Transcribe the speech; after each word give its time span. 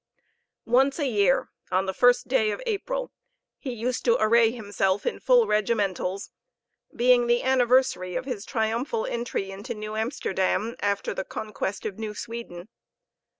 Once 0.65 0.97
a 0.97 1.05
year, 1.07 1.51
on 1.71 1.85
the 1.85 1.93
first 1.93 2.27
day 2.27 2.49
of 2.49 2.59
April, 2.65 3.11
he 3.59 3.71
used 3.71 4.03
to 4.03 4.19
array 4.19 4.49
himself 4.49 5.05
in 5.05 5.19
full 5.19 5.45
regimentals, 5.45 6.31
being 6.95 7.27
the 7.27 7.43
anniversary 7.43 8.15
of 8.15 8.25
his 8.25 8.43
triumphal 8.43 9.05
entry 9.05 9.51
into 9.51 9.75
New 9.75 9.95
Amsterdam, 9.95 10.75
after 10.79 11.13
the 11.13 11.23
conquest 11.23 11.85
of 11.85 11.99
New 11.99 12.15
Sweden. 12.15 12.67